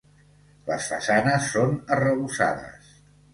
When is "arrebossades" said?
1.99-2.91